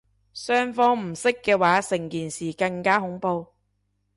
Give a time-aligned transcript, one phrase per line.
[0.33, 3.53] 雙方唔識嘅話成件事更加恐怖